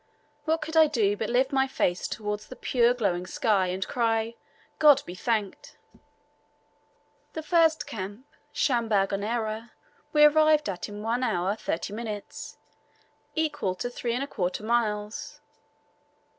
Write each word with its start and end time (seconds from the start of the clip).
What 0.45 0.61
could 0.61 0.75
I 0.75 0.87
do 0.87 1.15
but 1.15 1.29
lift 1.29 1.51
my 1.51 1.67
face 1.67 2.07
toward 2.07 2.39
the 2.39 2.55
pure 2.55 2.91
glowing 2.95 3.27
sky, 3.27 3.67
and 3.67 3.87
cry, 3.87 4.33
"God 4.79 5.03
be 5.05 5.13
thanked!" 5.13 5.77
The 7.33 7.43
first 7.43 7.85
camp, 7.85 8.25
Shamba 8.51 9.05
Gonera, 9.05 9.69
we 10.11 10.23
arrived 10.23 10.67
at 10.69 10.89
in 10.89 11.03
1 11.03 11.21
hour 11.21 11.55
30 11.55 11.93
minutes, 11.93 12.57
equal 13.35 13.75
to 13.75 13.91
3 13.91 14.13
1/4 14.25 14.59
miles. 14.61 15.39